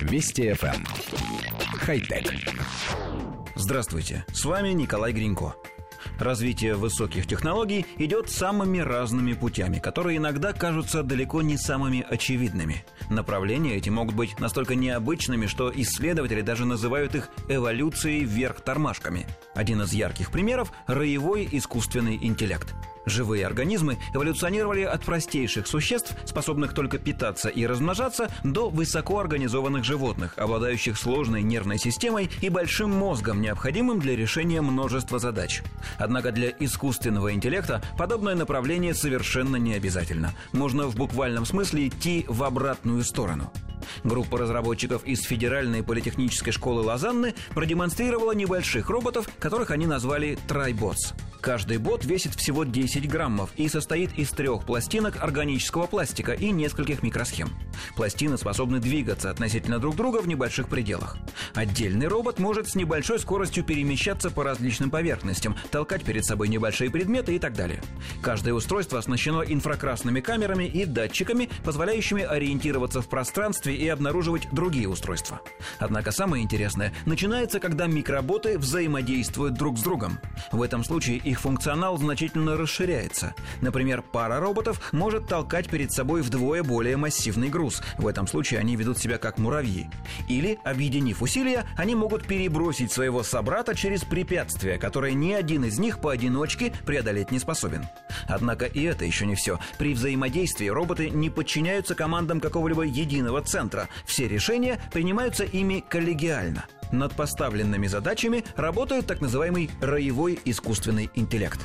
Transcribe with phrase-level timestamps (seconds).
[0.00, 0.74] Вести FM.
[0.74, 0.84] Эм.
[1.78, 2.32] Хай-тек.
[3.54, 5.54] Здравствуйте, с вами Николай Гринько.
[6.18, 12.84] Развитие высоких технологий идет самыми разными путями, которые иногда кажутся далеко не самыми очевидными.
[13.08, 19.26] Направления эти могут быть настолько необычными, что исследователи даже называют их эволюцией вверх тормашками.
[19.54, 22.74] Один из ярких примеров– роевой искусственный интеллект–
[23.10, 30.96] Живые организмы эволюционировали от простейших существ, способных только питаться и размножаться, до высокоорганизованных животных, обладающих
[30.96, 35.62] сложной нервной системой и большим мозгом, необходимым для решения множества задач.
[35.98, 40.32] Однако для искусственного интеллекта подобное направление совершенно не обязательно.
[40.52, 43.52] Можно в буквальном смысле идти в обратную сторону.
[44.04, 51.12] Группа разработчиков из Федеральной политехнической школы Лозанны продемонстрировала небольших роботов, которых они назвали «Трайботс».
[51.40, 57.02] Каждый бот весит всего 10 граммов и состоит из трех пластинок органического пластика и нескольких
[57.02, 57.48] микросхем.
[57.96, 61.16] Пластины способны двигаться относительно друг друга в небольших пределах.
[61.54, 67.36] Отдельный робот может с небольшой скоростью перемещаться по различным поверхностям, толкать перед собой небольшие предметы
[67.36, 67.82] и так далее.
[68.22, 75.40] Каждое устройство оснащено инфракрасными камерами и датчиками, позволяющими ориентироваться в пространстве и обнаруживать другие устройства.
[75.78, 80.18] Однако самое интересное начинается, когда микроботы взаимодействуют друг с другом.
[80.52, 83.34] В этом случае их функционал значительно расширяется.
[83.60, 87.69] Например, пара роботов может толкать перед собой вдвое более массивный груз.
[87.98, 89.88] В этом случае они ведут себя как муравьи.
[90.28, 96.00] Или, объединив усилия, они могут перебросить своего собрата через препятствия, которые ни один из них
[96.00, 97.86] поодиночке преодолеть не способен.
[98.28, 99.58] Однако и это еще не все.
[99.78, 103.88] При взаимодействии роботы не подчиняются командам какого-либо единого центра.
[104.06, 111.60] Все решения принимаются ими коллегиально– над поставленными задачами работает так называемый роевой искусственный интеллект.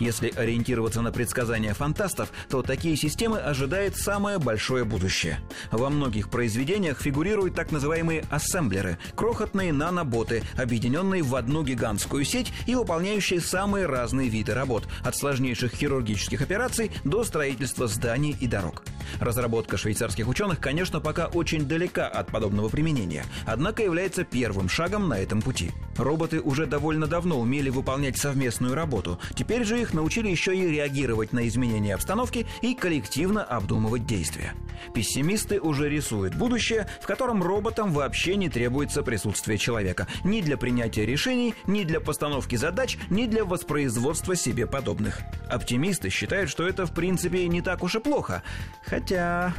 [0.00, 5.38] Если ориентироваться на предсказания фантастов, то такие системы ожидает самое большое будущее.
[5.70, 12.74] Во многих произведениях фигурируют так называемые ассемблеры– крохотные наноботы, объединенные в одну гигантскую сеть и
[12.74, 18.82] выполняющие самые разные виды работ– от сложнейших хирургических операций до строительства зданий и дорог.
[19.20, 25.18] Разработка швейцарских ученых, конечно, пока очень далека от подобного применения, однако является первым шагом на
[25.18, 25.70] этом пути.
[25.96, 31.32] Роботы уже довольно давно умели выполнять совместную работу, теперь же их научили еще и реагировать
[31.32, 34.54] на изменения обстановки и коллективно обдумывать действия.
[34.94, 41.06] Пессимисты уже рисуют будущее, в котором роботам вообще не требуется присутствие человека ни для принятия
[41.06, 45.20] решений, ни для постановки задач, ни для воспроизводства себе подобных.
[45.48, 48.42] Оптимисты считают, что это в принципе не так уж и плохо,
[48.84, 49.54] хотя...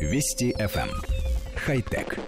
[0.00, 0.88] Вести FM.
[0.88, 0.90] Эм.
[1.56, 2.18] Хай-тек.